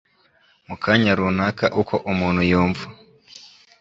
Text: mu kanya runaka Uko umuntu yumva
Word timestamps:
mu 0.67 0.75
kanya 0.83 1.11
runaka 1.19 1.65
Uko 1.81 1.95
umuntu 2.11 2.41
yumva 2.51 2.85